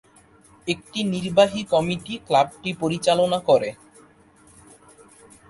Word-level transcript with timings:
একটি 0.67 0.99
নির্বাহী 1.13 1.61
কমিটি 1.73 2.13
ক্লাবটি 2.27 2.71
পরিচালনা 2.81 3.39
করে। 3.49 3.69